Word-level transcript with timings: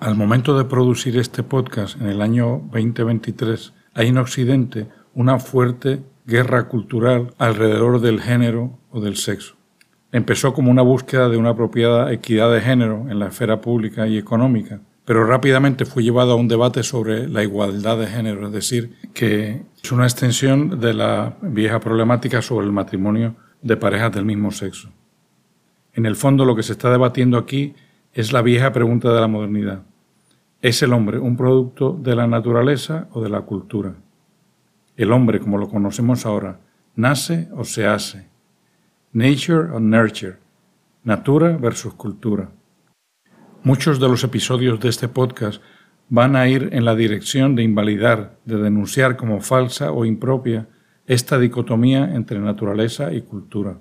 Al 0.00 0.14
momento 0.14 0.56
de 0.56 0.64
producir 0.64 1.18
este 1.18 1.42
podcast 1.42 2.00
en 2.00 2.08
el 2.08 2.22
año 2.22 2.62
2023, 2.72 3.74
hay 3.92 4.08
en 4.08 4.16
Occidente 4.16 4.88
una 5.12 5.38
fuerte 5.38 6.00
guerra 6.24 6.68
cultural 6.68 7.34
alrededor 7.36 8.00
del 8.00 8.18
género 8.18 8.78
o 8.88 9.02
del 9.02 9.16
sexo. 9.16 9.56
Empezó 10.10 10.54
como 10.54 10.70
una 10.70 10.80
búsqueda 10.80 11.28
de 11.28 11.36
una 11.36 11.50
apropiada 11.50 12.10
equidad 12.14 12.50
de 12.50 12.62
género 12.62 13.10
en 13.10 13.18
la 13.18 13.26
esfera 13.26 13.60
pública 13.60 14.06
y 14.06 14.16
económica, 14.16 14.80
pero 15.04 15.26
rápidamente 15.26 15.84
fue 15.84 16.02
llevado 16.02 16.32
a 16.32 16.36
un 16.36 16.48
debate 16.48 16.82
sobre 16.82 17.28
la 17.28 17.42
igualdad 17.42 17.98
de 17.98 18.06
género, 18.06 18.46
es 18.46 18.54
decir, 18.54 18.96
que 19.12 19.66
es 19.84 19.92
una 19.92 20.04
extensión 20.04 20.80
de 20.80 20.94
la 20.94 21.36
vieja 21.42 21.78
problemática 21.78 22.40
sobre 22.40 22.64
el 22.64 22.72
matrimonio 22.72 23.34
de 23.60 23.76
parejas 23.76 24.12
del 24.12 24.24
mismo 24.24 24.50
sexo. 24.50 24.88
En 25.92 26.06
el 26.06 26.16
fondo 26.16 26.46
lo 26.46 26.56
que 26.56 26.62
se 26.62 26.72
está 26.72 26.90
debatiendo 26.90 27.36
aquí 27.36 27.74
es 28.14 28.32
la 28.32 28.40
vieja 28.40 28.72
pregunta 28.72 29.12
de 29.12 29.20
la 29.20 29.28
modernidad. 29.28 29.89
¿Es 30.62 30.82
el 30.82 30.92
hombre 30.92 31.18
un 31.18 31.38
producto 31.38 31.98
de 31.98 32.14
la 32.14 32.26
naturaleza 32.26 33.08
o 33.12 33.22
de 33.22 33.30
la 33.30 33.40
cultura? 33.40 33.94
El 34.94 35.10
hombre, 35.10 35.40
como 35.40 35.56
lo 35.56 35.70
conocemos 35.70 36.26
ahora, 36.26 36.60
¿nace 36.94 37.48
o 37.56 37.64
se 37.64 37.86
hace? 37.86 38.28
Nature 39.14 39.70
o 39.72 39.80
nurture? 39.80 40.36
Natura 41.02 41.56
versus 41.56 41.94
cultura. 41.94 42.50
Muchos 43.62 43.98
de 43.98 44.08
los 44.08 44.22
episodios 44.22 44.78
de 44.80 44.90
este 44.90 45.08
podcast 45.08 45.62
van 46.10 46.36
a 46.36 46.46
ir 46.46 46.68
en 46.72 46.84
la 46.84 46.94
dirección 46.94 47.56
de 47.56 47.62
invalidar, 47.62 48.36
de 48.44 48.58
denunciar 48.58 49.16
como 49.16 49.40
falsa 49.40 49.92
o 49.92 50.04
impropia 50.04 50.68
esta 51.06 51.38
dicotomía 51.38 52.14
entre 52.14 52.38
naturaleza 52.38 53.14
y 53.14 53.22
cultura. 53.22 53.78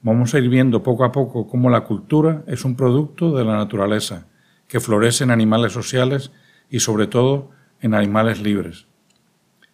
Vamos 0.00 0.32
a 0.32 0.38
ir 0.38 0.48
viendo 0.48 0.80
poco 0.80 1.02
a 1.04 1.10
poco 1.10 1.48
cómo 1.48 1.70
la 1.70 1.80
cultura 1.80 2.44
es 2.46 2.64
un 2.64 2.76
producto 2.76 3.36
de 3.36 3.44
la 3.44 3.56
naturaleza 3.56 4.28
que 4.68 4.80
florece 4.80 5.24
en 5.24 5.30
animales 5.30 5.72
sociales 5.72 6.32
y 6.70 6.80
sobre 6.80 7.06
todo 7.06 7.50
en 7.80 7.94
animales 7.94 8.40
libres. 8.40 8.86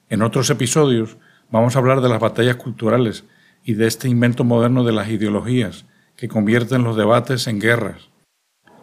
En 0.09 0.23
otros 0.23 0.51
episodios 0.51 1.19
vamos 1.51 1.77
a 1.77 1.79
hablar 1.79 2.01
de 2.01 2.09
las 2.09 2.21
batallas 2.21 2.57
culturales 2.57 3.25
y 3.65 3.75
de 3.75 3.87
este 3.87 4.09
invento 4.09 4.45
moderno 4.45 4.85
de 4.85 4.93
las 4.93 5.09
ideologías 5.09 5.87
que 6.17 6.29
convierten 6.29 6.85
los 6.85 6.97
debates 6.97 7.47
en 7.47 7.61
guerras, 7.61 8.11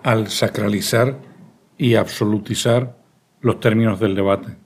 al 0.03 0.27
sacralizar 0.29 1.19
y 1.77 1.95
absolutizar 1.95 2.97
los 3.41 3.59
términos 3.59 3.99
del 3.99 4.15
debate. 4.15 4.57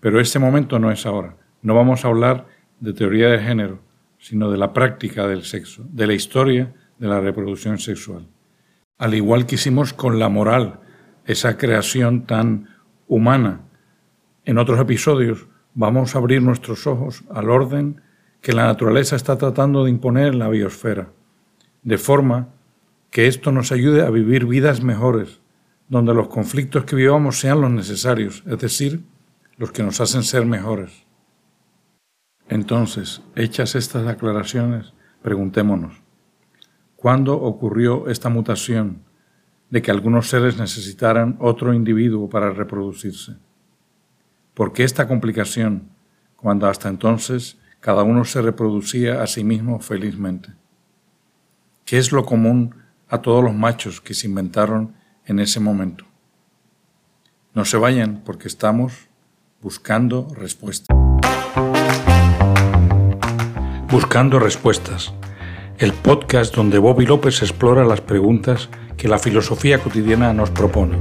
Pero 0.00 0.20
este 0.20 0.38
momento 0.38 0.78
no 0.78 0.90
es 0.90 1.06
ahora. 1.06 1.36
No 1.62 1.74
vamos 1.74 2.04
a 2.04 2.08
hablar 2.08 2.46
de 2.80 2.92
teoría 2.92 3.28
de 3.28 3.38
género, 3.38 3.80
sino 4.18 4.50
de 4.50 4.58
la 4.58 4.72
práctica 4.72 5.26
del 5.26 5.44
sexo, 5.44 5.84
de 5.88 6.06
la 6.06 6.14
historia 6.14 6.74
de 6.98 7.08
la 7.08 7.20
reproducción 7.20 7.78
sexual 7.78 8.28
al 8.98 9.14
igual 9.14 9.46
que 9.46 9.56
hicimos 9.56 9.92
con 9.92 10.18
la 10.18 10.28
moral, 10.28 10.80
esa 11.24 11.58
creación 11.58 12.26
tan 12.26 12.68
humana. 13.08 13.62
En 14.44 14.58
otros 14.58 14.80
episodios 14.80 15.46
vamos 15.74 16.14
a 16.14 16.18
abrir 16.18 16.42
nuestros 16.42 16.86
ojos 16.86 17.24
al 17.30 17.50
orden 17.50 18.00
que 18.40 18.52
la 18.52 18.66
naturaleza 18.66 19.16
está 19.16 19.36
tratando 19.36 19.84
de 19.84 19.90
imponer 19.90 20.28
en 20.28 20.38
la 20.38 20.48
biosfera, 20.48 21.10
de 21.82 21.98
forma 21.98 22.48
que 23.10 23.26
esto 23.26 23.52
nos 23.52 23.72
ayude 23.72 24.02
a 24.02 24.10
vivir 24.10 24.46
vidas 24.46 24.82
mejores, 24.82 25.40
donde 25.88 26.14
los 26.14 26.28
conflictos 26.28 26.84
que 26.84 26.96
vivamos 26.96 27.40
sean 27.40 27.60
los 27.60 27.70
necesarios, 27.70 28.42
es 28.46 28.58
decir, 28.58 29.02
los 29.56 29.72
que 29.72 29.82
nos 29.82 30.00
hacen 30.00 30.22
ser 30.22 30.44
mejores. 30.46 31.06
Entonces, 32.48 33.22
hechas 33.34 33.74
estas 33.74 34.06
aclaraciones, 34.06 34.92
preguntémonos, 35.22 36.02
¿Cuándo 37.06 37.40
ocurrió 37.40 38.08
esta 38.08 38.30
mutación 38.30 39.04
de 39.70 39.80
que 39.80 39.92
algunos 39.92 40.28
seres 40.28 40.58
necesitaran 40.58 41.36
otro 41.38 41.72
individuo 41.72 42.28
para 42.28 42.50
reproducirse? 42.50 43.36
¿Por 44.54 44.72
qué 44.72 44.82
esta 44.82 45.06
complicación 45.06 45.90
cuando 46.34 46.66
hasta 46.66 46.88
entonces 46.88 47.58
cada 47.78 48.02
uno 48.02 48.24
se 48.24 48.42
reproducía 48.42 49.22
a 49.22 49.28
sí 49.28 49.44
mismo 49.44 49.78
felizmente? 49.78 50.48
¿Qué 51.84 51.98
es 51.98 52.10
lo 52.10 52.26
común 52.26 52.74
a 53.06 53.22
todos 53.22 53.44
los 53.44 53.54
machos 53.54 54.00
que 54.00 54.12
se 54.12 54.26
inventaron 54.26 54.96
en 55.26 55.38
ese 55.38 55.60
momento? 55.60 56.04
No 57.54 57.64
se 57.64 57.76
vayan 57.76 58.22
porque 58.24 58.48
estamos 58.48 59.06
buscando 59.62 60.26
respuestas. 60.34 60.88
Buscando 63.92 64.40
respuestas 64.40 65.14
el 65.78 65.92
podcast 65.92 66.54
donde 66.54 66.78
Bobby 66.78 67.04
López 67.04 67.42
explora 67.42 67.84
las 67.84 68.00
preguntas 68.00 68.70
que 68.96 69.08
la 69.08 69.18
filosofía 69.18 69.78
cotidiana 69.78 70.32
nos 70.32 70.50
propone. 70.50 70.98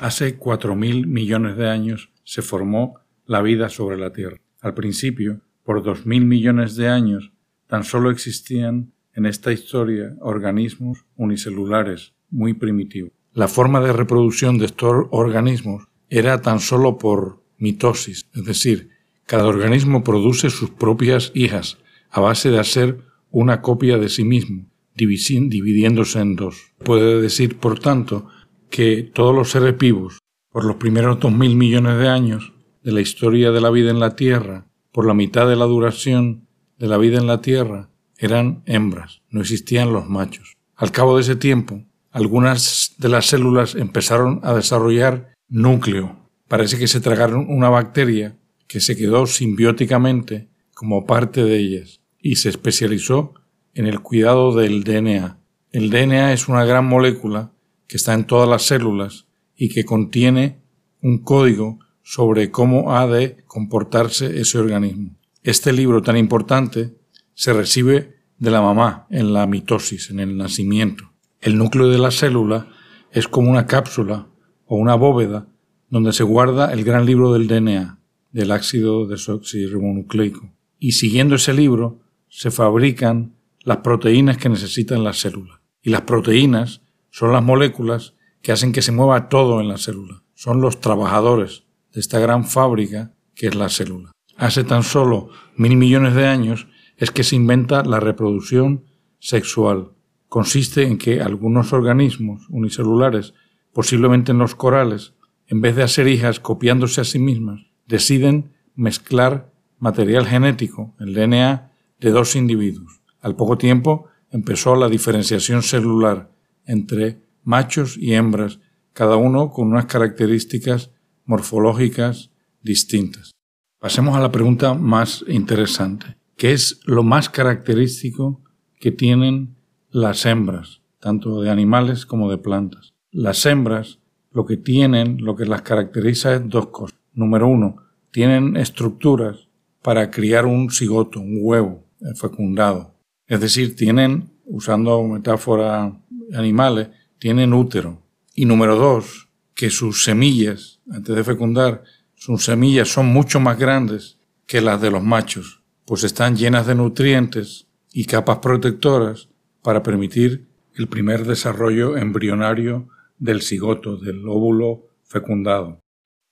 Hace 0.00 0.38
4.000 0.38 1.06
millones 1.06 1.56
de 1.56 1.68
años 1.68 2.10
se 2.24 2.40
formó 2.40 3.00
la 3.26 3.42
vida 3.42 3.68
sobre 3.68 3.98
la 3.98 4.12
Tierra. 4.12 4.38
Al 4.60 4.72
principio, 4.72 5.40
por 5.62 5.82
2.000 5.82 6.24
millones 6.24 6.76
de 6.76 6.88
años, 6.88 7.32
tan 7.66 7.84
solo 7.84 8.10
existían 8.10 8.92
en 9.12 9.26
esta 9.26 9.52
historia 9.52 10.14
organismos 10.20 11.04
unicelulares 11.16 12.14
muy 12.30 12.54
primitivos. 12.54 13.12
La 13.32 13.48
forma 13.48 13.80
de 13.80 13.92
reproducción 13.92 14.58
de 14.58 14.66
estos 14.66 15.06
organismos 15.10 15.88
era 16.08 16.40
tan 16.40 16.60
solo 16.60 16.98
por 16.98 17.43
mitosis, 17.64 18.26
es 18.34 18.44
decir, 18.44 18.90
cada 19.26 19.46
organismo 19.46 20.04
produce 20.04 20.50
sus 20.50 20.70
propias 20.70 21.32
hijas 21.34 21.78
a 22.10 22.20
base 22.20 22.50
de 22.50 22.60
hacer 22.60 23.00
una 23.30 23.62
copia 23.62 23.96
de 23.98 24.08
sí 24.08 24.22
mismo, 24.22 24.66
dividiéndose 24.94 26.20
en 26.20 26.36
dos. 26.36 26.72
Puede 26.84 27.20
decir, 27.20 27.56
por 27.56 27.78
tanto, 27.78 28.28
que 28.70 29.02
todos 29.02 29.34
los 29.34 29.50
seres 29.50 29.76
vivos, 29.78 30.18
por 30.52 30.64
los 30.64 30.76
primeros 30.76 31.18
dos 31.18 31.32
mil 31.32 31.56
millones 31.56 31.98
de 31.98 32.08
años 32.08 32.52
de 32.82 32.92
la 32.92 33.00
historia 33.00 33.50
de 33.50 33.60
la 33.60 33.70
vida 33.70 33.90
en 33.90 33.98
la 33.98 34.14
Tierra, 34.14 34.66
por 34.92 35.06
la 35.06 35.14
mitad 35.14 35.48
de 35.48 35.56
la 35.56 35.64
duración 35.64 36.46
de 36.78 36.86
la 36.86 36.98
vida 36.98 37.18
en 37.18 37.26
la 37.26 37.40
Tierra, 37.40 37.88
eran 38.18 38.62
hembras, 38.66 39.22
no 39.30 39.40
existían 39.40 39.92
los 39.92 40.08
machos. 40.08 40.54
Al 40.76 40.92
cabo 40.92 41.16
de 41.16 41.22
ese 41.22 41.36
tiempo, 41.36 41.82
algunas 42.10 42.94
de 42.98 43.08
las 43.08 43.26
células 43.26 43.74
empezaron 43.74 44.40
a 44.44 44.54
desarrollar 44.54 45.32
núcleo, 45.48 46.23
parece 46.54 46.78
que 46.78 46.86
se 46.86 47.00
tragaron 47.00 47.46
una 47.48 47.68
bacteria 47.68 48.38
que 48.68 48.78
se 48.78 48.94
quedó 48.94 49.26
simbióticamente 49.26 50.46
como 50.72 51.04
parte 51.04 51.42
de 51.42 51.56
ellas 51.58 52.00
y 52.20 52.36
se 52.36 52.48
especializó 52.48 53.34
en 53.74 53.88
el 53.88 53.98
cuidado 53.98 54.54
del 54.54 54.84
DNA. 54.84 55.36
El 55.72 55.90
DNA 55.90 56.32
es 56.32 56.46
una 56.46 56.64
gran 56.64 56.86
molécula 56.86 57.50
que 57.88 57.96
está 57.96 58.14
en 58.14 58.22
todas 58.22 58.48
las 58.48 58.62
células 58.62 59.26
y 59.56 59.68
que 59.68 59.84
contiene 59.84 60.60
un 61.02 61.24
código 61.24 61.80
sobre 62.04 62.52
cómo 62.52 62.96
ha 62.96 63.08
de 63.08 63.38
comportarse 63.48 64.38
ese 64.40 64.56
organismo. 64.56 65.16
Este 65.42 65.72
libro 65.72 66.02
tan 66.02 66.16
importante 66.16 66.94
se 67.34 67.52
recibe 67.52 68.14
de 68.38 68.52
la 68.52 68.62
mamá 68.62 69.08
en 69.10 69.32
la 69.32 69.48
mitosis, 69.48 70.08
en 70.10 70.20
el 70.20 70.36
nacimiento. 70.36 71.10
El 71.40 71.58
núcleo 71.58 71.88
de 71.88 71.98
la 71.98 72.12
célula 72.12 72.68
es 73.10 73.26
como 73.26 73.50
una 73.50 73.66
cápsula 73.66 74.28
o 74.66 74.76
una 74.76 74.94
bóveda 74.94 75.48
donde 75.94 76.12
se 76.12 76.24
guarda 76.24 76.72
el 76.72 76.82
gran 76.82 77.06
libro 77.06 77.32
del 77.32 77.46
DNA, 77.46 78.00
del 78.32 78.50
ácido 78.50 79.06
desoxirribonucleico. 79.06 80.52
Y 80.80 80.90
siguiendo 80.90 81.36
ese 81.36 81.54
libro 81.54 82.00
se 82.28 82.50
fabrican 82.50 83.36
las 83.60 83.76
proteínas 83.76 84.36
que 84.36 84.48
necesitan 84.48 85.04
las 85.04 85.20
células. 85.20 85.60
Y 85.82 85.90
las 85.90 86.00
proteínas 86.00 86.82
son 87.10 87.30
las 87.30 87.44
moléculas 87.44 88.14
que 88.42 88.50
hacen 88.50 88.72
que 88.72 88.82
se 88.82 88.90
mueva 88.90 89.28
todo 89.28 89.60
en 89.60 89.68
la 89.68 89.78
célula. 89.78 90.24
Son 90.34 90.60
los 90.60 90.80
trabajadores 90.80 91.62
de 91.92 92.00
esta 92.00 92.18
gran 92.18 92.44
fábrica 92.44 93.14
que 93.36 93.46
es 93.46 93.54
la 93.54 93.68
célula. 93.68 94.10
Hace 94.36 94.64
tan 94.64 94.82
solo 94.82 95.28
mil 95.56 95.76
millones 95.76 96.16
de 96.16 96.26
años 96.26 96.66
es 96.96 97.12
que 97.12 97.22
se 97.22 97.36
inventa 97.36 97.84
la 97.84 98.00
reproducción 98.00 98.82
sexual. 99.20 99.92
Consiste 100.28 100.88
en 100.88 100.98
que 100.98 101.20
algunos 101.20 101.72
organismos 101.72 102.48
unicelulares, 102.50 103.32
posiblemente 103.72 104.32
en 104.32 104.38
los 104.38 104.56
corales, 104.56 105.13
en 105.46 105.60
vez 105.60 105.76
de 105.76 105.82
hacer 105.82 106.08
hijas 106.08 106.40
copiándose 106.40 107.00
a 107.00 107.04
sí 107.04 107.18
mismas, 107.18 107.60
deciden 107.86 108.52
mezclar 108.74 109.52
material 109.78 110.26
genético, 110.26 110.94
el 110.98 111.14
DNA, 111.14 111.70
de 112.00 112.10
dos 112.10 112.36
individuos. 112.36 113.02
Al 113.20 113.36
poco 113.36 113.58
tiempo 113.58 114.06
empezó 114.30 114.74
la 114.76 114.88
diferenciación 114.88 115.62
celular 115.62 116.30
entre 116.66 117.20
machos 117.42 117.96
y 117.96 118.14
hembras, 118.14 118.60
cada 118.92 119.16
uno 119.16 119.50
con 119.50 119.68
unas 119.68 119.86
características 119.86 120.90
morfológicas 121.24 122.30
distintas. 122.62 123.32
Pasemos 123.78 124.16
a 124.16 124.20
la 124.20 124.32
pregunta 124.32 124.74
más 124.74 125.24
interesante. 125.28 126.16
¿Qué 126.36 126.52
es 126.52 126.80
lo 126.84 127.02
más 127.02 127.28
característico 127.28 128.42
que 128.80 128.92
tienen 128.92 129.56
las 129.90 130.26
hembras, 130.26 130.80
tanto 130.98 131.40
de 131.42 131.50
animales 131.50 132.06
como 132.06 132.30
de 132.30 132.38
plantas? 132.38 132.94
Las 133.10 133.44
hembras 133.46 134.00
lo 134.34 134.44
que 134.44 134.58
tienen, 134.58 135.18
lo 135.24 135.34
que 135.34 135.46
las 135.46 135.62
caracteriza 135.62 136.34
es 136.34 136.48
dos 136.48 136.66
cosas. 136.66 136.98
Número 137.14 137.46
uno, 137.46 137.76
tienen 138.10 138.56
estructuras 138.56 139.48
para 139.80 140.10
criar 140.10 140.44
un 140.44 140.70
cigoto, 140.70 141.20
un 141.20 141.38
huevo 141.40 141.84
fecundado. 142.16 142.94
Es 143.26 143.40
decir, 143.40 143.76
tienen, 143.76 144.30
usando 144.44 145.02
metáfora 145.04 145.92
animales, 146.34 146.88
tienen 147.18 147.54
útero. 147.54 148.02
Y 148.34 148.44
número 148.44 148.76
dos, 148.76 149.28
que 149.54 149.70
sus 149.70 150.04
semillas, 150.04 150.80
antes 150.90 151.14
de 151.14 151.24
fecundar, 151.24 151.84
sus 152.14 152.44
semillas 152.44 152.88
son 152.88 153.06
mucho 153.06 153.38
más 153.38 153.58
grandes 153.58 154.18
que 154.46 154.60
las 154.60 154.80
de 154.80 154.90
los 154.90 155.02
machos, 155.02 155.62
pues 155.84 156.02
están 156.02 156.36
llenas 156.36 156.66
de 156.66 156.74
nutrientes 156.74 157.66
y 157.92 158.06
capas 158.06 158.38
protectoras 158.38 159.28
para 159.62 159.82
permitir 159.82 160.48
el 160.74 160.88
primer 160.88 161.24
desarrollo 161.24 161.96
embrionario 161.96 162.88
del 163.24 163.40
cigoto, 163.40 163.96
del 163.96 164.28
óvulo 164.28 164.88
fecundado. 165.02 165.80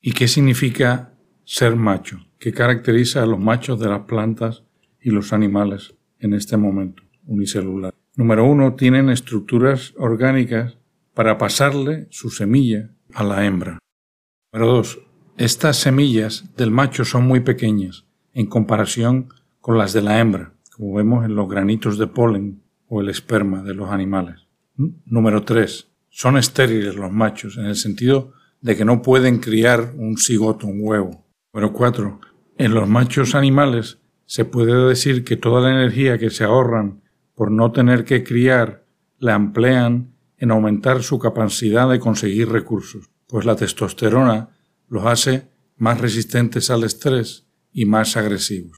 ¿Y 0.03 0.12
qué 0.12 0.29
significa 0.29 1.15
ser 1.44 1.75
macho? 1.75 2.19
¿Qué 2.39 2.53
caracteriza 2.53 3.23
a 3.23 3.27
los 3.27 3.41
machos 3.41 3.81
de 3.81 3.89
las 3.89 4.00
plantas 4.00 4.65
y 5.00 5.11
los 5.11 5.33
animales 5.33 5.94
en 6.19 6.35
este 6.35 6.59
momento 6.59 7.03
unicelular? 7.25 7.94
Número 8.15 8.44
uno, 8.44 8.75
tienen 8.75 9.09
estructuras 9.09 9.94
orgánicas 9.97 10.77
para 11.15 11.39
pasarle 11.39 12.09
su 12.11 12.29
semilla 12.29 12.91
a 13.15 13.25
la 13.25 13.47
hembra. 13.47 13.79
Número 14.53 14.73
dos, 14.75 15.00
estas 15.38 15.79
semillas 15.79 16.55
del 16.59 16.71
macho 16.71 17.06
son 17.06 17.27
muy 17.27 17.41
pequeñas 17.41 18.05
en 18.35 18.47
comparación 18.47 19.29
con 19.61 19.79
las 19.79 19.95
de 19.95 20.03
la 20.03 20.21
hembra, 20.21 20.53
como 20.77 20.93
vemos 20.93 21.25
en 21.25 21.37
los 21.37 21.49
granitos 21.49 21.97
de 21.97 22.06
polen 22.06 22.62
o 22.87 23.00
el 23.00 23.09
esperma 23.09 23.62
de 23.62 23.73
los 23.73 23.88
animales. 23.88 24.47
Número 24.77 25.43
3. 25.43 25.92
Son 26.14 26.37
estériles 26.37 26.94
los 26.94 27.11
machos 27.11 27.56
en 27.56 27.64
el 27.64 27.75
sentido 27.75 28.35
de 28.61 28.76
que 28.76 28.85
no 28.85 29.00
pueden 29.00 29.38
criar 29.38 29.94
un 29.97 30.19
cigoto, 30.19 30.67
un 30.67 30.81
huevo. 30.82 31.25
Número 31.55 31.73
4. 31.73 32.20
En 32.59 32.75
los 32.75 32.87
machos 32.87 33.35
animales 33.35 33.99
se 34.26 34.44
puede 34.44 34.88
decir 34.88 35.25
que 35.25 35.38
toda 35.38 35.62
la 35.62 35.70
energía 35.70 36.19
que 36.19 36.29
se 36.29 36.44
ahorran 36.44 37.00
por 37.35 37.50
no 37.50 37.73
tener 37.73 38.05
que 38.05 38.23
criar 38.23 38.85
la 39.19 39.35
emplean 39.35 40.12
en 40.37 40.50
aumentar 40.50 41.03
su 41.03 41.19
capacidad 41.19 41.88
de 41.88 41.99
conseguir 41.99 42.50
recursos, 42.50 43.09
pues 43.26 43.47
la 43.47 43.56
testosterona 43.56 44.50
los 44.88 45.06
hace 45.06 45.49
más 45.79 45.99
resistentes 45.99 46.69
al 46.69 46.85
estrés 46.85 47.47
y 47.73 47.87
más 47.87 48.19
agresivos. 48.19 48.76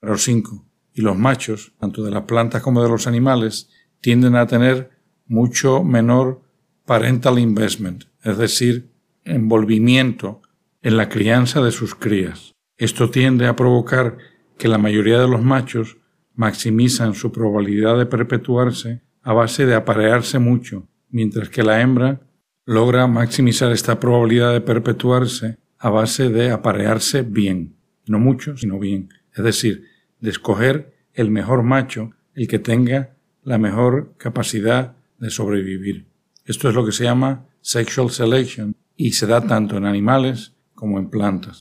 Número 0.00 0.16
5. 0.16 0.66
Y 0.94 1.02
los 1.02 1.16
machos, 1.18 1.74
tanto 1.78 2.02
de 2.02 2.10
las 2.10 2.22
plantas 2.22 2.62
como 2.62 2.82
de 2.82 2.88
los 2.88 3.06
animales, 3.06 3.68
tienden 4.00 4.34
a 4.34 4.46
tener 4.46 4.92
mucho 5.26 5.84
menor 5.84 6.43
parental 6.86 7.38
investment, 7.38 8.04
es 8.22 8.38
decir, 8.38 8.90
envolvimiento 9.24 10.42
en 10.82 10.96
la 10.96 11.08
crianza 11.08 11.62
de 11.62 11.72
sus 11.72 11.94
crías. 11.94 12.54
Esto 12.76 13.10
tiende 13.10 13.46
a 13.46 13.56
provocar 13.56 14.18
que 14.58 14.68
la 14.68 14.78
mayoría 14.78 15.18
de 15.18 15.28
los 15.28 15.42
machos 15.42 15.96
maximizan 16.34 17.14
su 17.14 17.32
probabilidad 17.32 17.96
de 17.96 18.06
perpetuarse 18.06 19.02
a 19.22 19.32
base 19.32 19.64
de 19.64 19.74
aparearse 19.74 20.38
mucho, 20.38 20.86
mientras 21.08 21.48
que 21.48 21.62
la 21.62 21.80
hembra 21.80 22.20
logra 22.66 23.06
maximizar 23.06 23.72
esta 23.72 23.98
probabilidad 24.00 24.52
de 24.52 24.60
perpetuarse 24.60 25.58
a 25.78 25.90
base 25.90 26.28
de 26.28 26.50
aparearse 26.50 27.22
bien, 27.22 27.76
no 28.06 28.18
mucho, 28.18 28.56
sino 28.56 28.78
bien, 28.78 29.10
es 29.34 29.44
decir, 29.44 29.84
de 30.20 30.30
escoger 30.30 30.94
el 31.12 31.30
mejor 31.30 31.62
macho, 31.62 32.10
el 32.34 32.48
que 32.48 32.58
tenga 32.58 33.16
la 33.42 33.58
mejor 33.58 34.14
capacidad 34.16 34.96
de 35.18 35.30
sobrevivir. 35.30 36.06
Esto 36.44 36.68
es 36.68 36.74
lo 36.74 36.84
que 36.84 36.92
se 36.92 37.04
llama 37.04 37.46
sexual 37.62 38.10
selection 38.10 38.76
y 38.96 39.12
se 39.12 39.26
da 39.26 39.46
tanto 39.46 39.78
en 39.78 39.86
animales 39.86 40.52
como 40.74 40.98
en 40.98 41.08
plantas. 41.08 41.60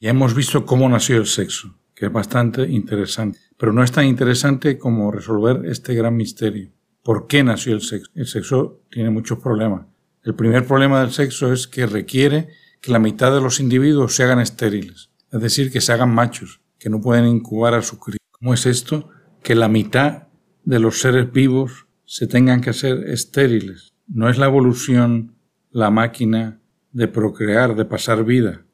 Ya 0.00 0.10
hemos 0.10 0.34
visto 0.34 0.66
cómo 0.66 0.88
nació 0.88 1.18
el 1.18 1.26
sexo, 1.26 1.78
que 1.94 2.06
es 2.06 2.12
bastante 2.12 2.68
interesante, 2.68 3.38
pero 3.56 3.72
no 3.72 3.84
es 3.84 3.92
tan 3.92 4.06
interesante 4.06 4.78
como 4.78 5.12
resolver 5.12 5.64
este 5.66 5.94
gran 5.94 6.16
misterio. 6.16 6.72
¿Por 7.04 7.28
qué 7.28 7.44
nació 7.44 7.74
el 7.74 7.82
sexo? 7.82 8.10
El 8.16 8.26
sexo 8.26 8.82
tiene 8.90 9.10
muchos 9.10 9.38
problemas. 9.38 9.86
El 10.24 10.34
primer 10.34 10.66
problema 10.66 11.00
del 11.00 11.12
sexo 11.12 11.52
es 11.52 11.68
que 11.68 11.86
requiere 11.86 12.48
que 12.80 12.90
la 12.90 12.98
mitad 12.98 13.32
de 13.32 13.40
los 13.40 13.60
individuos 13.60 14.16
se 14.16 14.24
hagan 14.24 14.40
estériles, 14.40 15.10
es 15.30 15.40
decir, 15.40 15.70
que 15.70 15.80
se 15.80 15.92
hagan 15.92 16.12
machos, 16.12 16.60
que 16.78 16.90
no 16.90 17.00
pueden 17.00 17.26
incubar 17.26 17.74
a 17.74 17.82
su 17.82 18.00
cría. 18.00 18.18
¿Cómo 18.32 18.54
es 18.54 18.66
esto? 18.66 19.08
Que 19.42 19.54
la 19.54 19.68
mitad 19.68 20.28
de 20.64 20.80
los 20.80 21.00
seres 21.00 21.30
vivos 21.30 21.86
se 22.06 22.26
tengan 22.26 22.60
que 22.60 22.70
hacer 22.70 23.08
estériles. 23.08 23.92
No 24.12 24.28
es 24.28 24.38
la 24.38 24.46
evolución 24.46 25.36
la 25.70 25.90
máquina 25.90 26.60
de 26.90 27.06
procrear, 27.06 27.76
de 27.76 27.84
pasar 27.84 28.24
vida. 28.24 28.66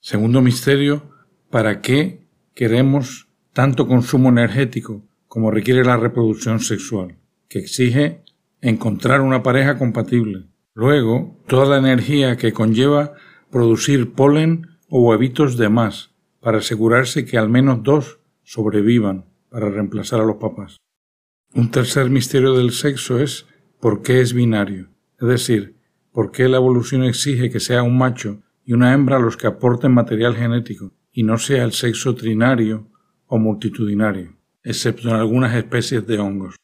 Segundo 0.00 0.42
misterio, 0.42 1.08
¿para 1.50 1.80
qué 1.80 2.26
queremos 2.52 3.28
tanto 3.52 3.86
consumo 3.86 4.28
energético 4.28 5.04
como 5.28 5.52
requiere 5.52 5.84
la 5.84 5.96
reproducción 5.96 6.58
sexual, 6.58 7.16
que 7.48 7.60
exige 7.60 8.24
encontrar 8.60 9.20
una 9.20 9.44
pareja 9.44 9.78
compatible? 9.78 10.48
Luego, 10.74 11.38
toda 11.46 11.66
la 11.66 11.78
energía 11.78 12.36
que 12.36 12.52
conlleva 12.52 13.12
producir 13.52 14.14
polen 14.14 14.66
o 14.88 15.00
huevitos 15.00 15.56
de 15.56 15.68
más 15.68 16.10
para 16.40 16.58
asegurarse 16.58 17.24
que 17.24 17.38
al 17.38 17.48
menos 17.48 17.84
dos 17.84 18.18
sobrevivan 18.42 19.26
para 19.48 19.70
reemplazar 19.70 20.20
a 20.20 20.24
los 20.24 20.36
papás. 20.36 20.76
Un 21.54 21.70
tercer 21.70 22.10
misterio 22.10 22.54
del 22.54 22.72
sexo 22.72 23.20
es 23.20 23.46
por 23.80 24.02
qué 24.02 24.20
es 24.20 24.32
binario, 24.32 24.88
es 25.20 25.28
decir, 25.28 25.76
por 26.12 26.30
qué 26.30 26.48
la 26.48 26.56
evolución 26.56 27.04
exige 27.04 27.50
que 27.50 27.60
sea 27.60 27.82
un 27.82 27.98
macho 27.98 28.42
y 28.64 28.72
una 28.72 28.92
hembra 28.92 29.18
los 29.18 29.36
que 29.36 29.46
aporten 29.46 29.92
material 29.92 30.34
genético 30.34 30.92
y 31.12 31.22
no 31.22 31.38
sea 31.38 31.64
el 31.64 31.72
sexo 31.72 32.14
trinario 32.14 32.88
o 33.26 33.38
multitudinario, 33.38 34.36
excepto 34.62 35.08
en 35.08 35.16
algunas 35.16 35.54
especies 35.54 36.06
de 36.06 36.18
hongos. 36.18 36.56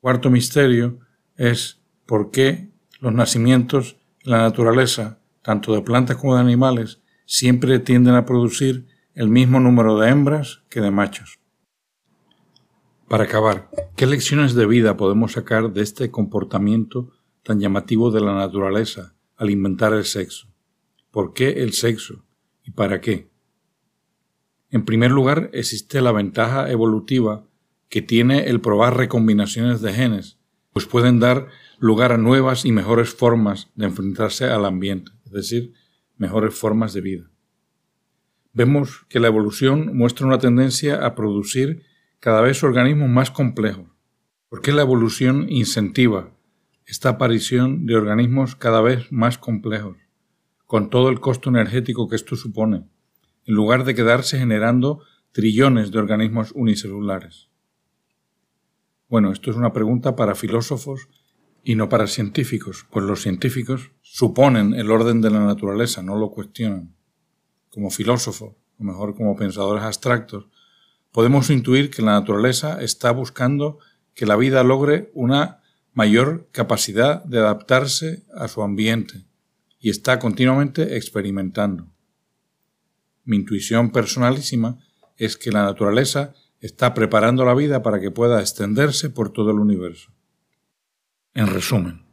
Cuarto 0.00 0.30
misterio 0.30 1.00
es 1.36 1.82
por 2.06 2.30
qué 2.30 2.70
los 3.00 3.12
nacimientos 3.12 3.96
en 4.24 4.32
la 4.32 4.38
naturaleza, 4.38 5.20
tanto 5.42 5.74
de 5.74 5.82
plantas 5.82 6.16
como 6.16 6.34
de 6.34 6.40
animales, 6.40 7.00
siempre 7.26 7.78
tienden 7.78 8.14
a 8.14 8.24
producir 8.24 8.86
el 9.14 9.28
mismo 9.28 9.60
número 9.60 9.98
de 9.98 10.08
hembras 10.10 10.62
que 10.68 10.80
de 10.80 10.90
machos. 10.90 11.38
Para 13.08 13.22
acabar, 13.22 13.70
¿qué 13.94 14.04
lecciones 14.04 14.54
de 14.54 14.66
vida 14.66 14.96
podemos 14.96 15.32
sacar 15.32 15.72
de 15.72 15.80
este 15.80 16.10
comportamiento 16.10 17.12
tan 17.44 17.60
llamativo 17.60 18.10
de 18.10 18.20
la 18.20 18.34
naturaleza 18.34 19.14
al 19.36 19.50
inventar 19.50 19.92
el 19.92 20.04
sexo? 20.04 20.48
¿Por 21.12 21.32
qué 21.32 21.62
el 21.62 21.72
sexo? 21.72 22.24
¿Y 22.64 22.72
para 22.72 23.00
qué? 23.00 23.30
En 24.70 24.84
primer 24.84 25.12
lugar, 25.12 25.50
existe 25.52 26.00
la 26.00 26.10
ventaja 26.10 26.68
evolutiva 26.68 27.46
que 27.88 28.02
tiene 28.02 28.48
el 28.48 28.60
probar 28.60 28.96
recombinaciones 28.96 29.80
de 29.82 29.92
genes, 29.92 30.40
pues 30.72 30.86
pueden 30.86 31.20
dar 31.20 31.46
lugar 31.78 32.10
a 32.10 32.18
nuevas 32.18 32.64
y 32.64 32.72
mejores 32.72 33.14
formas 33.14 33.70
de 33.76 33.86
enfrentarse 33.86 34.46
al 34.46 34.64
ambiente, 34.64 35.12
es 35.26 35.30
decir, 35.30 35.74
mejores 36.16 36.56
formas 36.56 36.92
de 36.92 37.02
vida. 37.02 37.30
Vemos 38.52 39.06
que 39.08 39.20
la 39.20 39.28
evolución 39.28 39.96
muestra 39.96 40.26
una 40.26 40.40
tendencia 40.40 41.06
a 41.06 41.14
producir 41.14 41.84
cada 42.26 42.40
vez 42.40 42.60
organismos 42.64 43.08
más 43.08 43.30
complejos. 43.30 43.86
¿Por 44.48 44.60
qué 44.60 44.72
la 44.72 44.82
evolución 44.82 45.46
incentiva 45.48 46.34
esta 46.84 47.10
aparición 47.10 47.86
de 47.86 47.94
organismos 47.94 48.56
cada 48.56 48.80
vez 48.80 49.12
más 49.12 49.38
complejos, 49.38 49.96
con 50.66 50.90
todo 50.90 51.08
el 51.08 51.20
costo 51.20 51.50
energético 51.50 52.08
que 52.08 52.16
esto 52.16 52.34
supone, 52.34 52.82
en 53.44 53.54
lugar 53.54 53.84
de 53.84 53.94
quedarse 53.94 54.40
generando 54.40 55.02
trillones 55.30 55.92
de 55.92 56.00
organismos 56.00 56.50
unicelulares? 56.56 57.48
Bueno, 59.08 59.30
esto 59.30 59.52
es 59.52 59.56
una 59.56 59.72
pregunta 59.72 60.16
para 60.16 60.34
filósofos 60.34 61.08
y 61.62 61.76
no 61.76 61.88
para 61.88 62.08
científicos, 62.08 62.88
pues 62.90 63.06
los 63.06 63.22
científicos 63.22 63.92
suponen 64.02 64.74
el 64.74 64.90
orden 64.90 65.20
de 65.20 65.30
la 65.30 65.46
naturaleza, 65.46 66.02
no 66.02 66.16
lo 66.16 66.32
cuestionan. 66.32 66.92
Como 67.70 67.88
filósofos, 67.90 68.56
o 68.80 68.82
mejor 68.82 69.14
como 69.14 69.36
pensadores 69.36 69.84
abstractos, 69.84 70.48
podemos 71.16 71.48
intuir 71.48 71.88
que 71.88 72.02
la 72.02 72.12
naturaleza 72.12 72.82
está 72.82 73.10
buscando 73.10 73.78
que 74.12 74.26
la 74.26 74.36
vida 74.36 74.62
logre 74.62 75.10
una 75.14 75.62
mayor 75.94 76.50
capacidad 76.52 77.24
de 77.24 77.38
adaptarse 77.38 78.26
a 78.34 78.48
su 78.48 78.62
ambiente 78.62 79.24
y 79.80 79.88
está 79.88 80.18
continuamente 80.18 80.98
experimentando. 80.98 81.88
Mi 83.24 83.36
intuición 83.36 83.92
personalísima 83.92 84.78
es 85.16 85.38
que 85.38 85.50
la 85.50 85.62
naturaleza 85.62 86.34
está 86.60 86.92
preparando 86.92 87.46
la 87.46 87.54
vida 87.54 87.82
para 87.82 87.98
que 87.98 88.10
pueda 88.10 88.42
extenderse 88.42 89.08
por 89.08 89.30
todo 89.30 89.52
el 89.52 89.58
universo. 89.58 90.12
En 91.32 91.46
resumen, 91.46 92.04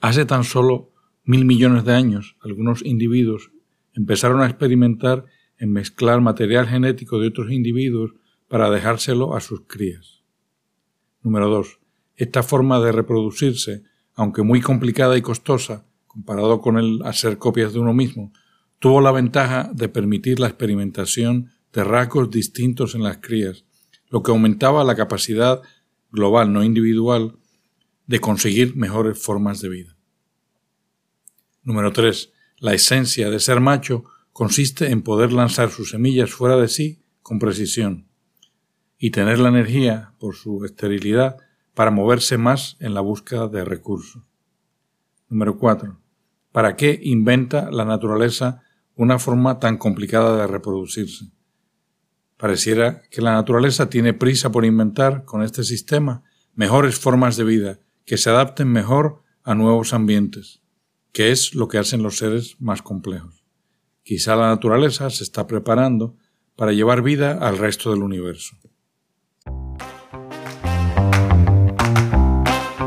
hace 0.00 0.24
tan 0.24 0.42
solo 0.42 0.90
mil 1.22 1.44
millones 1.44 1.84
de 1.84 1.94
años 1.94 2.36
algunos 2.42 2.84
individuos 2.84 3.52
empezaron 3.94 4.40
a 4.40 4.46
experimentar 4.46 5.26
en 5.60 5.72
mezclar 5.72 6.20
material 6.20 6.66
genético 6.66 7.20
de 7.20 7.28
otros 7.28 7.52
individuos 7.52 8.14
para 8.48 8.70
dejárselo 8.70 9.36
a 9.36 9.40
sus 9.40 9.62
crías. 9.68 10.22
Número 11.22 11.48
2. 11.48 11.78
Esta 12.16 12.42
forma 12.42 12.80
de 12.80 12.92
reproducirse, 12.92 13.84
aunque 14.14 14.42
muy 14.42 14.60
complicada 14.60 15.16
y 15.16 15.22
costosa, 15.22 15.86
comparado 16.06 16.60
con 16.60 16.78
el 16.78 17.00
hacer 17.04 17.38
copias 17.38 17.72
de 17.72 17.78
uno 17.78 17.92
mismo, 17.92 18.32
tuvo 18.78 19.00
la 19.02 19.12
ventaja 19.12 19.70
de 19.74 19.88
permitir 19.88 20.40
la 20.40 20.48
experimentación 20.48 21.50
de 21.72 21.84
rasgos 21.84 22.30
distintos 22.30 22.94
en 22.94 23.02
las 23.02 23.18
crías, 23.18 23.64
lo 24.08 24.22
que 24.22 24.32
aumentaba 24.32 24.82
la 24.82 24.96
capacidad 24.96 25.62
global, 26.10 26.52
no 26.52 26.64
individual, 26.64 27.36
de 28.06 28.18
conseguir 28.18 28.74
mejores 28.74 29.22
formas 29.22 29.60
de 29.60 29.68
vida. 29.68 29.96
Número 31.62 31.92
3. 31.92 32.32
La 32.58 32.72
esencia 32.74 33.30
de 33.30 33.38
ser 33.38 33.60
macho 33.60 34.04
consiste 34.32 34.90
en 34.90 35.02
poder 35.02 35.32
lanzar 35.32 35.70
sus 35.70 35.90
semillas 35.90 36.30
fuera 36.30 36.56
de 36.56 36.68
sí 36.68 37.02
con 37.22 37.38
precisión 37.38 38.08
y 38.98 39.10
tener 39.10 39.38
la 39.38 39.48
energía, 39.48 40.14
por 40.18 40.36
su 40.36 40.64
esterilidad, 40.64 41.38
para 41.74 41.90
moverse 41.90 42.36
más 42.36 42.76
en 42.80 42.92
la 42.92 43.00
búsqueda 43.00 43.48
de 43.48 43.64
recursos. 43.64 44.22
Número 45.28 45.56
4. 45.56 45.98
¿Para 46.52 46.76
qué 46.76 47.00
inventa 47.02 47.70
la 47.70 47.84
naturaleza 47.84 48.62
una 48.96 49.18
forma 49.18 49.58
tan 49.58 49.78
complicada 49.78 50.36
de 50.36 50.46
reproducirse? 50.46 51.30
Pareciera 52.36 53.02
que 53.10 53.22
la 53.22 53.32
naturaleza 53.32 53.88
tiene 53.88 54.12
prisa 54.12 54.50
por 54.50 54.64
inventar, 54.64 55.24
con 55.24 55.42
este 55.42 55.64
sistema, 55.64 56.24
mejores 56.54 56.98
formas 56.98 57.36
de 57.36 57.44
vida 57.44 57.80
que 58.04 58.18
se 58.18 58.28
adapten 58.28 58.68
mejor 58.68 59.22
a 59.44 59.54
nuevos 59.54 59.94
ambientes, 59.94 60.60
que 61.12 61.30
es 61.30 61.54
lo 61.54 61.68
que 61.68 61.78
hacen 61.78 62.02
los 62.02 62.18
seres 62.18 62.56
más 62.58 62.82
complejos. 62.82 63.39
Quizá 64.02 64.36
la 64.36 64.48
naturaleza 64.48 65.10
se 65.10 65.22
está 65.22 65.46
preparando 65.46 66.16
para 66.56 66.72
llevar 66.72 67.02
vida 67.02 67.32
al 67.32 67.58
resto 67.58 67.90
del 67.90 68.02
universo. 68.02 68.56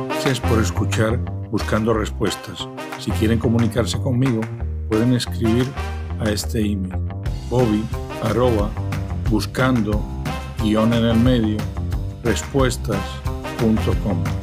Gracias 0.09 0.39
por 0.39 0.59
escuchar 0.59 1.19
Buscando 1.51 1.93
Respuestas. 1.93 2.67
Si 2.99 3.11
quieren 3.11 3.39
comunicarse 3.39 3.99
conmigo, 3.99 4.41
pueden 4.89 5.13
escribir 5.13 5.65
a 6.19 6.29
este 6.29 6.59
email 6.59 6.95
bobby 7.49 7.83
buscando 9.29 10.01
guion 10.61 10.93
en 10.93 11.05
el 11.05 11.17
medio 11.17 11.57
respuestas.com. 12.23 14.42